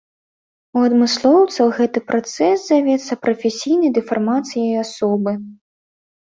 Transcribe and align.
У 0.77 0.85
адмыслоўцаў 0.85 1.65
гэты 1.79 1.99
працэс 2.07 2.57
завецца 2.71 3.13
прафесійнай 3.27 3.93
дэфармацыяй 3.99 4.73
асобы. 4.87 5.37